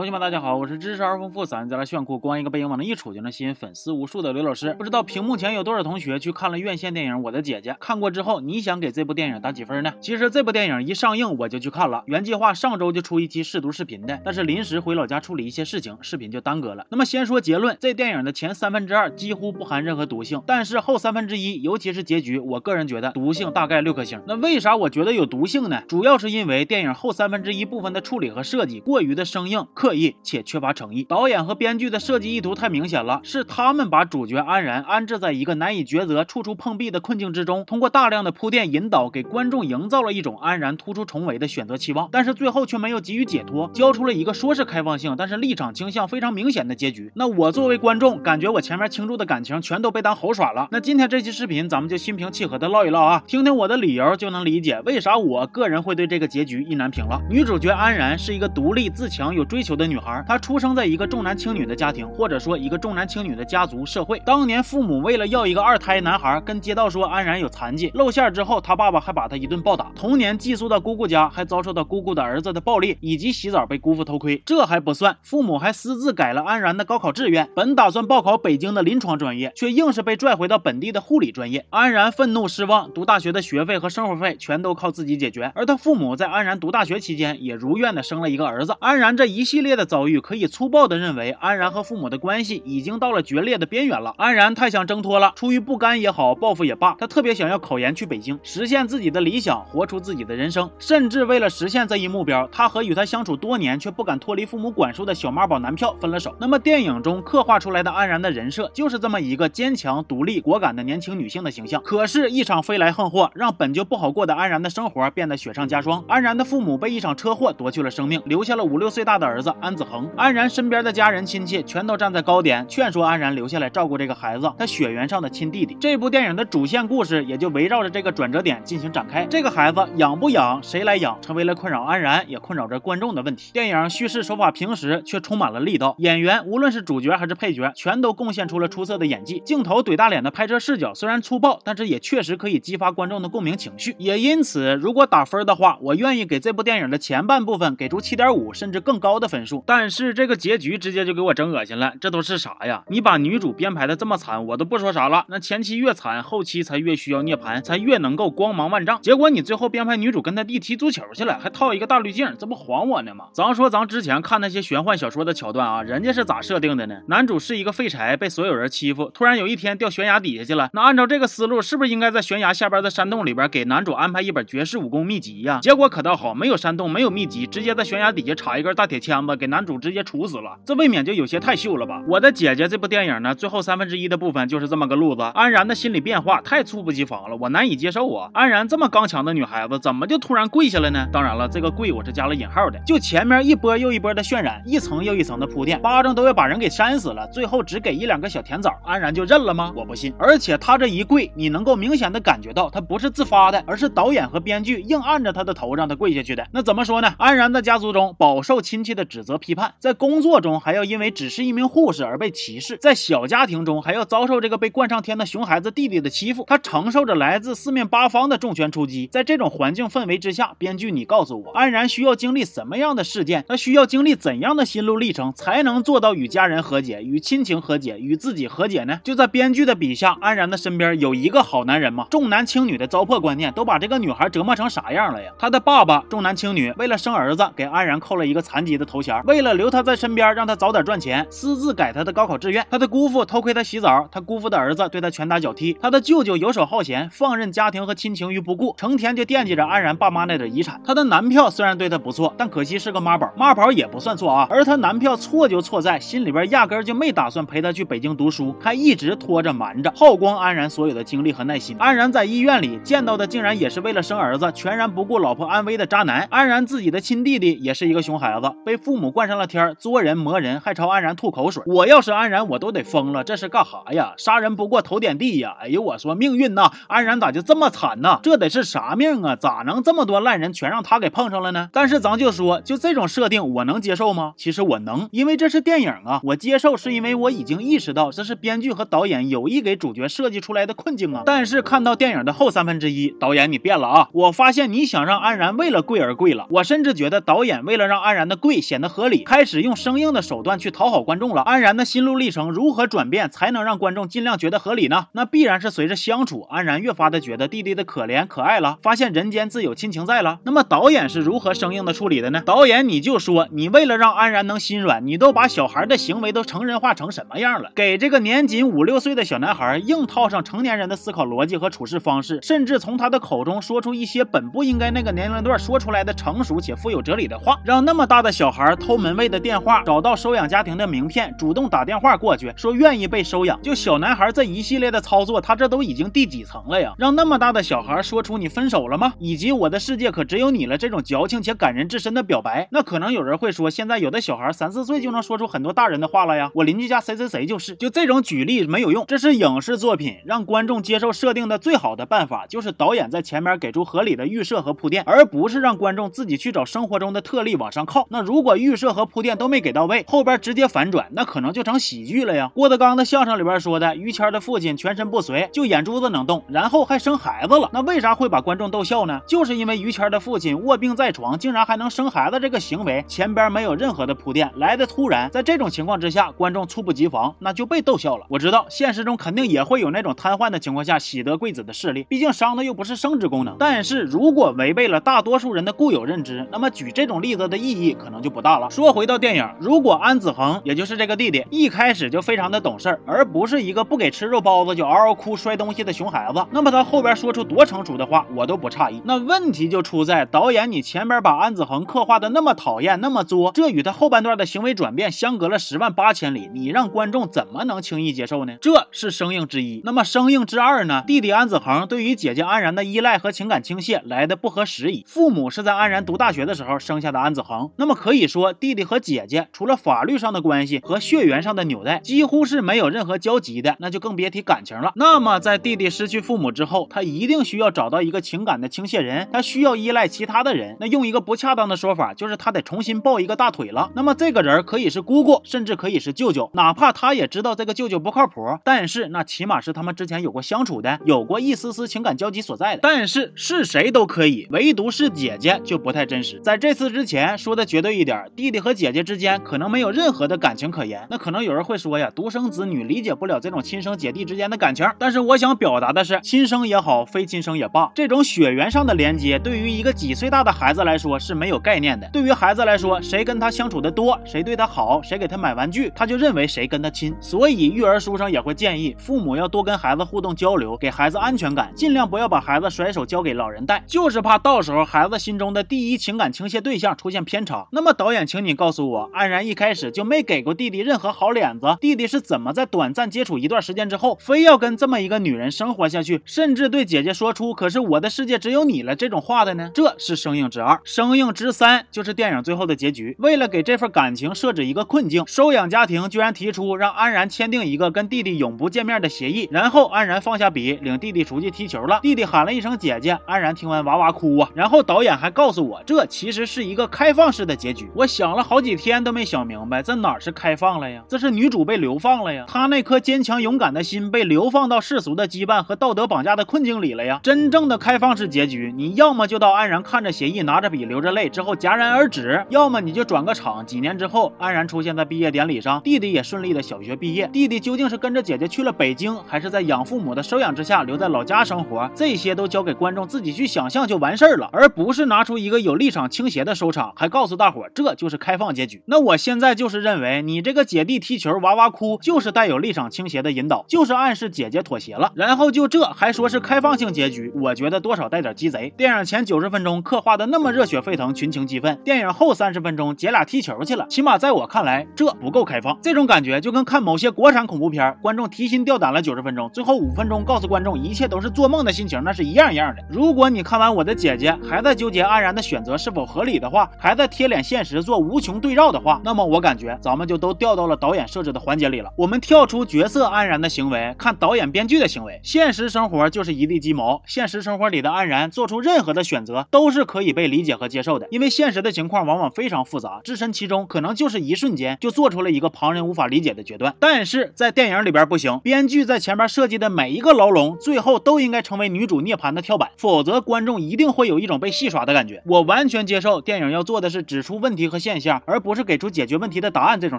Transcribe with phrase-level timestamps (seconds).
[0.00, 4.72] 同学们，大家好，我是知识而丰富、三再来炫酷、光一个背影往那一杵就能吸引粉丝无数的刘老师。
[4.78, 7.72] 不知道屏幕前有多少同学去看了院线电影《我的姐姐》？
[7.78, 9.92] 看过之后，你想给这部电影打几分呢？
[10.00, 16.86] 其实这部电影一上映我就去看了，原计划上周就出一期试读视频的，但是临时回老家处理一些事情，视频就耽搁了。
[16.88, 24.18] 那么先说结论，这电影的前三分之二几乎不含任何毒性，但是后三分之一，尤其是结局，我个人觉得毒性大概六颗星。
[24.26, 25.82] 那为啥我觉得有毒性呢？
[25.86, 30.70] 主要是因为电影后三分之一部分的处理和设计过于的生硬、刻意且缺乏。
[30.72, 47.10] 诚意，导演和编剧的设计意图太明显了，是他们把主角安然安置在一个难以抉择、处处碰壁的困境之中，通过大量的铺垫引导，给观众营造了一种安然突出重围的选择期望，但是最后却没有给予解脱，交出了一个说是开放性，但是立场倾向非常明显的结局。
[47.16, 50.68] 那我作为观众，感觉我前面倾注的感情全都被当猴耍了。
[50.70, 57.20] 那今天这期视频，咱们就心平气和的唠一唠啊，听听我的理由，就能理解为啥我个人会对这个结局意难平了。
[57.28, 64.20] 女主角安然是一个独立自强、有追求的的女孩，她出生在一个重男轻女的家庭，或者说一个重男轻女的家族社会。
[64.26, 69.90] 当年父母为了要一个二胎男孩，跟街道说安然有残疾，露馅之后，他爸爸还把他一顿暴打。
[69.96, 74.42] 童年寄宿到姑姑家，还遭受到姑姑的儿子的暴力，以及洗澡被姑父偷窥。
[74.44, 81.64] 这还不算，父母还私自改了安然的高考志愿，本打算报考北京的临床专业，却硬是被拽回到本地的护理专业。
[81.70, 85.50] 安然愤怒失望，读大学的学费和生活费全都靠自己解决。
[85.54, 88.76] 而他父母在安然读大学期间，也如愿的生了一个儿子。
[88.80, 90.90] 安然这一系列的遭遇，可以粗暴。
[90.90, 94.12] 的认为安然和父母的关系已经到了决裂的边缘了。
[94.16, 100.68] 安然太想挣脱了，出于不甘也好，报复也罢，他特别想要考研去北京，实现自己的理想，活出自己的人生。
[100.78, 106.34] 甚至为了实现这一目标，他和与他相处多年却不敢脱离父母管束的小妈宝男票分了手。
[106.40, 111.80] 那么电影中刻画出来的安然的人设，就是这么一个坚强、独立、果敢的年轻女性的形象。
[111.84, 116.04] 可是，一场飞来横祸，让本就不好过的安然的生活变得雪上加霜。
[116.08, 120.10] 安然的父母被一场车祸夺去了生命，留下了五六岁大的儿子安子恒。
[120.16, 120.80] 安然身边。
[120.80, 125.76] 的家人亲戚全都站在高点，劝说安然留下来照顾这个孩子，他血缘上的亲弟弟。
[125.78, 129.26] 这部电影的主线故事也就围绕着这个转折点进行展开。
[129.26, 133.52] 这个孩子养不养，谁来养，成为了困扰安然也困扰着观众的问题。
[133.52, 135.94] 电影叙事手法平实，却充满了力道。
[135.98, 139.42] 演员无论是主角还是配角，全都贡献出了出色的演技。
[139.44, 143.94] 镜头怼大脸的拍摄视角虽然粗暴，但是也确实可以激发观众的共鸣情绪。
[143.98, 149.49] 也因此，如果打分的话，我愿意给这部电影的前半部分给出七点五甚至更高的分数。
[149.66, 150.80] 但是这个结局。
[150.80, 152.82] 直接就给我整恶心了，这都是啥呀？
[152.88, 155.26] 你把女主编排的这么惨，我都不说啥了。
[155.28, 158.98] 那前期越惨，后期才越需要涅槃，才越能够光芒万丈。
[159.02, 163.26] 结果你最后编排女主跟他弟踢足球去了，还套一个大滤镜，这不晃我呢吗？
[163.34, 167.02] 咱说咱之前看那些玄幻小说的桥段啊，人家是咋设定的呢？
[167.08, 170.70] 男主是一个废柴，被所有人欺负，突然有一天掉悬崖底下去了。
[170.72, 175.58] 那按照这个思路，是不是应该在悬崖下边的山洞里边给男主安排一本绝世武功秘籍呀？
[175.60, 180.58] 结果可倒好，没有山洞，没有秘籍，直接在悬崖底下插一根大铁签子，给男主直接处死了。
[180.66, 182.02] 这未免就有些太秀了吧！
[182.06, 185.22] 我的姐姐这部电影呢，最后三分之一的部分就是这么个路子。
[185.34, 188.30] 安然的心理变化太猝不及防了，我难以接受啊！
[188.34, 191.08] 安然这么刚强的女孩子，怎么就突然跪下了呢？
[191.10, 192.78] 当然了，这个跪我是加了引号的。
[192.86, 199.72] 就前面一波又一波的渲染，一层又一层的铺垫，巴掌都要把人给扇死了，最后只给一两个小甜枣，安然就认了吗？
[199.74, 200.12] 我不信。
[200.18, 206.46] 而且她这一跪，你能够明显的感觉到，她不是自发的，而是导演和编剧硬按着她的头让她跪下去的。
[206.52, 207.14] 那怎么说呢？
[207.16, 219.06] 安然的家族中饱受亲戚的指责和批判，在工作中还要因为只是一名护士而被歧视，在小家庭中还要遭受这个被冠上天的熊孩子弟弟的欺负，他承受着来自四面八方的重拳出击。
[219.06, 223.44] 在这种环境氛围之下，编剧，你告诉我，安然需要经历什么样的事件？
[223.48, 229.00] 他需要经历怎样的心路历程，才能做到与家人和解、与亲情和解、与自己和解呢？
[229.04, 232.08] 就在编剧的笔下，安然的身边有一个好男人吗？
[232.10, 235.30] 重男轻女的糟粕观念都把这个女孩折磨成啥样了呀？
[235.38, 241.26] 他的爸爸重男轻女，为了生儿子，给安然扣了一个残疾的头衔，为了留他在身边，让他早点赚钱。
[241.30, 250.80] 私自改他的高考志愿，他的姑父偷窥他洗澡，他姑父的儿子对他拳打脚踢，他的舅舅游手好闲，放任家庭和亲情于不顾，成天就惦记着安然爸妈那点遗产。
[250.84, 254.46] 他的男票虽然对他不错，但可惜是个妈宝，妈宝也不算错啊。
[254.50, 261.76] 而他男票错就错在心里边压根就没打算陪他去北京读书，还一直拖着瞒着，耗光安然所有的精力和耐心。
[261.78, 266.26] 安然在医院里见到的竟然也是为了生儿子全然不顾老婆安危的渣男。
[266.30, 271.62] 安然自己的亲弟弟也是一个熊孩子，被父母母惯上了天，作人磨人，还朝安然吐口水。
[271.66, 274.12] 我要是安然，我都得疯了，这是干哈呀？
[274.18, 275.56] 杀人不过头点地呀！
[275.60, 278.20] 哎呦，我说命运呐，安然咋就这么惨呢？
[278.22, 279.34] 这得是啥命啊？
[279.34, 281.70] 咋能这么多烂人全让他给碰上了呢？
[281.72, 284.34] 但是咱就说，就这种设定，我能接受吗？
[284.36, 286.20] 其实我能，因为这是电影啊。
[286.24, 291.22] 我接受是因为我已经意识到这是编剧和导演有意给主角设计出来的困境啊。
[291.24, 294.08] 但是看到电影的后三分之一，导演你变了啊！
[294.12, 296.46] 我发现你想让安然为了跪而跪了。
[296.50, 301.40] 我甚至觉得导演为了让安然的跪显得合理，开始用生硬的手段去讨好观众了。
[301.40, 305.06] 安然的心路历程如何转变，才能让观众尽量觉得合理呢？
[305.12, 310.40] 那必然是随着相处，安然越发的觉得弟弟的可怜可爱了，发现人间自有亲情在了。
[310.44, 312.42] 那么导演是如何生硬的处理的呢？
[312.44, 317.70] 导演你就说，你为了让安然能心软，你都把小孩的行为都成人化成什么样了？
[317.74, 333.60] 给这个年仅五六岁的小男孩硬套上成年人的思考逻辑和处事方式，甚至从他的口中说出一些本不应该那个年龄段说出来的成熟且富有哲理的话，让那么大的小孩偷门卫的电话，找到收养家庭的名片，主动打电话过去说愿意被收养。
[333.62, 336.92] 就小男孩这一系列的操作，他这都已经第几层了呀？
[336.98, 339.12] 让那么大的小孩说出你分手了吗？
[339.18, 346.50] 以及我的世界可只有你了这种矫情且感人至深的表白，那可能有人会说，现在有的小孩三四岁就能说出很多大人的话了呀。
[346.54, 358.06] 我邻居家谁谁谁就是，就这种举例没有用，这是影视作品让观众接受设定的最好的办法，就是导演在前面给出合理的预设和铺垫，而不是让观众自己去找生活中的特例往上靠。
[358.10, 362.52] 那如果预设和铺垫都没给到位，后边直接反转，那可能就成喜剧了呀。
[362.54, 369.20] 郭德纲的相声里边说的，于谦的父亲全身不遂，就眼珠子能动，然后还生孩子了，那为啥会把观众逗笑呢？
[369.26, 378.26] 就是因为于谦的父亲卧病在床，竟然还能生孩子，这个行为前边没有任何的铺垫，来的突然，在这种情况之下，观众猝不及防，那就被逗笑了。
[378.28, 383.56] 我知道现实中肯定也会有那种瘫痪的情况下喜得贵子的事例，毕竟伤的又不是生殖功能。
[383.58, 388.59] 但是如果违背了大多数人的固有认知，那么举这种例子的意义可能就不大了。
[388.68, 399.00] 说回到电影，如果安子恒，也就是这个弟弟，一开始就非常的懂事儿，而不是一个不给吃肉包子就嗷嗷哭摔东西的熊孩子，那么他后边说出多成熟的话，我都不诧异。
[399.04, 408.56] 那问题就出在导演，你前边把安子恒刻画的那么讨厌，那么作，这与他后半段的行为转变相隔了十万八千里，你让观众怎么能轻易接受呢？
[408.60, 409.80] 这是生硬之一。
[409.84, 411.04] 那么生硬之二呢？
[411.06, 415.04] 弟弟安子恒对于姐姐安然的依赖和情感倾泻来的不合时宜。
[415.06, 424.92] 父母是在安然读大学的时候生下的安子恒，那么可以说弟弟和姐姐除了法律上的关系和血缘上的纽带，几乎是没有任何交集的，那就更别提感情了。
[424.96, 430.76] 那么在弟弟失去父母之后，他一定需要找到一个情感的倾泻人，他需要依赖其他的人。
[430.80, 433.90] 那用一个不恰当的说法，就是他得重新抱一个大腿了。
[433.94, 442.80] 那么这个人可以是姑姑，甚至可以是舅舅，哪怕他也知道这个舅舅不靠谱，但是那起码是他们之前有过相处的，有过一丝丝情感交集所在的。
[442.82, 446.40] 但是是谁都可以，唯独是姐姐就不太真实。
[446.40, 451.06] 在这次之前说的绝对一点，弟弟和姐姐之间可能没有任何的感情可言。
[451.10, 454.86] 那可能有人会说呀，独生子女理解不了这种亲生姐弟之间的感情。
[454.98, 462.08] 但是我想表达的是，亲生也好，非亲生也罢，这种血缘上的连接，对于一个几岁大的孩子来说是没有概念的。
[462.12, 467.14] 对于孩子来说，谁跟他相处的多，谁对他好，谁给他买玩具，他就认为谁跟他亲。
[467.20, 477.66] 所以育儿书上也会建议父母要多跟孩子互动交流，给孩子安全感，尽量不要把孩子甩手交给老人带，就是怕到时候孩子心中的第一情感倾泻对象出现偏差。
[477.72, 489.70] 那么导演，请你告诉我，安然一开始就没给过弟弟任何好脸子，弟弟是怎么在短暂接触一段时间之后，非要跟这么一个女人生活下去，甚至对姐姐说出“可是我的世界只有你了”这种话的呢？
[489.74, 493.16] 这是生硬之二，生硬之三就是电影最后的结局。
[493.18, 502.00] 为了给这份感情设置一个困境，收养家庭居然提出让安然签订一个跟弟弟永不见面的协议，然后安然放下笔，领弟弟出去踢球了。
[502.02, 504.50] 弟弟喊了一声姐姐，安然听完哇哇哭啊。
[504.54, 507.88] 然后导演还告诉我，这其实是一个开放式的结局。
[507.94, 511.00] 我想了好几天都没想明白，这哪是开放了呀？
[511.06, 512.44] 这是女主被流放了呀！
[512.48, 517.20] 她那颗坚强勇敢的心被流放到世俗的羁绊和道德绑架的困境里了呀！
[517.22, 527.28] 真正的开放式结局，你要么就到安然看着协议，拿着笔，流着泪之后戛然而止；要么你就转个场，几年之后，安然出现在毕业典礼上，弟弟也顺利的小学毕业。
[527.32, 531.88] 弟弟究竟是跟着姐姐去了北京，还是在养父母的收养之下留在老家生活？
[531.94, 538.82] 这些都交给观众自己去想象就完事儿了，而不是拿出一个有立场倾斜的收场，还告诉大伙这就是开放结局。
[538.86, 545.12] 那我现在就是认为，你这个姐弟踢球哇哇哭，就是带有立场倾斜的引导，就是暗示姐姐妥协了。
[545.14, 548.72] 然后就这还说是开放性结局，我觉得多少带点鸡贼。
[548.74, 555.78] 电影前九十分钟刻画的那么热血沸腾，群情激愤，电影后三十分钟姐俩踢球去了，起码在我看来这不够开放。
[555.82, 562.82] 这种感觉就跟看某些国产恐怖片，观众提心吊胆了九十分钟，最后五分钟告诉观众一切都是做梦的心情，那是一样一样的。
[562.88, 571.90] 如果你看完我的姐姐还在纠结安然的选择是否合理的话，还在贴脸现实做无穷对照的话，那么我感觉咱们就都掉到了导演设置的环节里了。
[571.96, 575.20] 我们跳出角色安然的行为，看导演编剧的行为。
[575.24, 586.72] 现实生活就是一地鸡毛，现实生活里的安然做出任何的选择都是可以被理解和接受的，因为现实的情况往往非常复杂，置身其中可能就是一瞬间就做出了一个旁人无法理解的决断。
[586.78, 595.20] 但是在电影里边不行，编剧在前面设计的每一个牢笼，最后都应该成为女主涅槃的跳板，否则观众一定会有一种被戏耍的感觉。
[595.26, 599.98] 我完全接受电影要做的是指出问题和现象，而不是给出解决问题的答案这种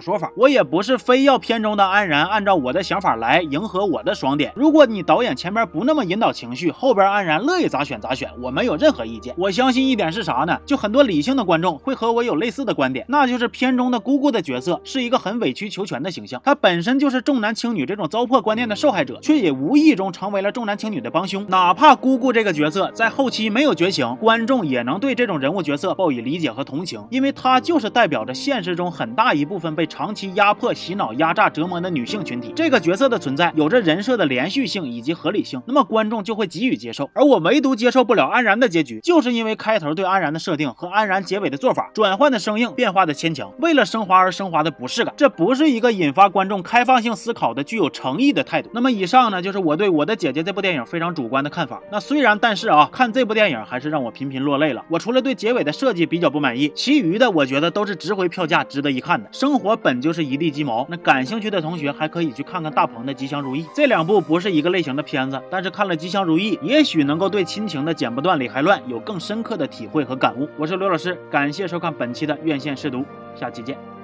[0.00, 0.30] 说法。
[0.36, 4.52] 我也不是非要片中的安然按照我的想法来迎合我的爽点。
[4.56, 9.34] 如果你导演前边不那么引导情绪，后边安然乐意咋选咋选，我没有任何意见。
[9.36, 10.58] 我相信一点是啥呢？
[10.64, 21.44] 就很多理性的观众会和我有类似的观点，那就是片中的姑姑的角色是一个很委曲求全的形象，她本身就是重男轻女这种糟粕观念的受害者，却也无意中成为了重男轻女的帮凶。
[21.48, 32.52] 哪怕姑姑这个角色在后期没有觉醒，观众也能对这种人物角色报以理解和同情，因为她就就是代表着现实中很大一部分被长期压迫、洗脑、压榨、折磨的女性群体。
[32.54, 37.08] 这个角色的存在有着人设的连续性以及合理性，那么观众就会给予接受。
[37.14, 48.68] 而我唯独接受不了安然的结局，就是因为开头对安然的设定和安然结尾的做法，转换的生硬，变化的牵强，为了升华而升华的不适感，这不是一个引发观众开放性思考的具有诚意的态度。
[48.74, 51.80] 那么以上呢，就是我对我的姐姐这部电影非常主观的看法。
[51.90, 54.84] 那虽然但是啊，看这部电影还是让我频频落泪了。
[54.90, 59.28] 我除了对结尾的设计比较不满意，其余的我觉得都是值回票价、值得一看的。
[59.32, 63.62] 生活本就是一地鸡毛，那感兴趣的同学还可以去看看大鹏的《吉祥如意》。
[63.74, 70.48] 这两部不是一个类型的片子，但是看了《吉祥如意》，也许能够对亲情的剪不断理还乱有更深刻的体会和感悟。
[70.56, 73.04] 我是刘老师，感谢收看本期的院线试读，
[73.34, 74.01] 下期见。